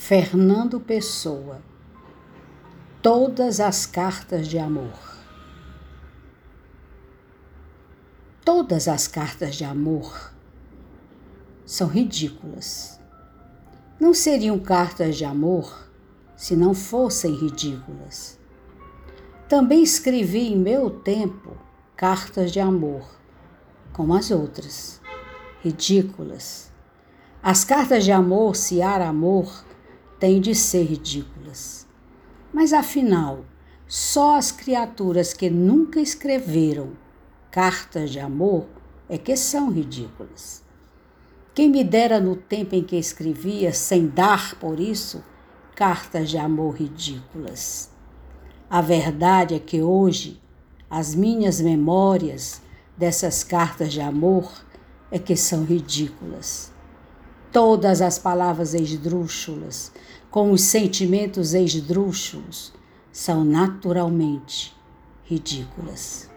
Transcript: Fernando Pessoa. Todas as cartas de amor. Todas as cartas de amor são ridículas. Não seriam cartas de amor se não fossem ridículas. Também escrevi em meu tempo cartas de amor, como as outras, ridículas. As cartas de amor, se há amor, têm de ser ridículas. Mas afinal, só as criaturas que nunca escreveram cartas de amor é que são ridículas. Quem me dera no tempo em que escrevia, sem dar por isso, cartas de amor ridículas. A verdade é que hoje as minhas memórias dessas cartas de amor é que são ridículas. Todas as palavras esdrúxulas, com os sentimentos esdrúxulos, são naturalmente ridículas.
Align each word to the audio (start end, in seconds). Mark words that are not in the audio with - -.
Fernando 0.00 0.80
Pessoa. 0.80 1.60
Todas 3.02 3.60
as 3.60 3.84
cartas 3.84 4.48
de 4.48 4.58
amor. 4.58 5.18
Todas 8.42 8.88
as 8.88 9.06
cartas 9.06 9.54
de 9.54 9.64
amor 9.64 10.32
são 11.66 11.88
ridículas. 11.88 12.98
Não 14.00 14.14
seriam 14.14 14.58
cartas 14.58 15.14
de 15.14 15.26
amor 15.26 15.90
se 16.34 16.56
não 16.56 16.72
fossem 16.72 17.34
ridículas. 17.34 18.38
Também 19.46 19.82
escrevi 19.82 20.52
em 20.52 20.56
meu 20.56 20.88
tempo 20.88 21.54
cartas 21.94 22.50
de 22.50 22.60
amor, 22.60 23.04
como 23.92 24.14
as 24.14 24.30
outras, 24.30 25.02
ridículas. 25.62 26.70
As 27.42 27.62
cartas 27.62 28.04
de 28.04 28.12
amor, 28.12 28.56
se 28.56 28.80
há 28.80 29.06
amor, 29.06 29.67
têm 30.18 30.40
de 30.40 30.54
ser 30.54 30.84
ridículas. 30.84 31.86
Mas 32.52 32.72
afinal, 32.72 33.44
só 33.86 34.36
as 34.36 34.50
criaturas 34.52 35.32
que 35.32 35.48
nunca 35.48 36.00
escreveram 36.00 36.92
cartas 37.50 38.10
de 38.10 38.20
amor 38.20 38.66
é 39.08 39.16
que 39.16 39.36
são 39.36 39.70
ridículas. 39.70 40.62
Quem 41.54 41.70
me 41.70 41.82
dera 41.82 42.20
no 42.20 42.36
tempo 42.36 42.74
em 42.74 42.84
que 42.84 42.96
escrevia, 42.96 43.72
sem 43.72 44.06
dar 44.06 44.54
por 44.56 44.78
isso, 44.78 45.24
cartas 45.74 46.30
de 46.30 46.38
amor 46.38 46.74
ridículas. 46.74 47.90
A 48.70 48.80
verdade 48.80 49.54
é 49.54 49.58
que 49.58 49.82
hoje 49.82 50.40
as 50.90 51.14
minhas 51.14 51.60
memórias 51.60 52.60
dessas 52.96 53.42
cartas 53.42 53.92
de 53.92 54.00
amor 54.00 54.50
é 55.10 55.18
que 55.18 55.34
são 55.36 55.64
ridículas. 55.64 56.72
Todas 57.52 58.02
as 58.02 58.18
palavras 58.18 58.74
esdrúxulas, 58.74 59.90
com 60.30 60.52
os 60.52 60.62
sentimentos 60.62 61.54
esdrúxulos, 61.54 62.72
são 63.10 63.44
naturalmente 63.44 64.76
ridículas. 65.24 66.28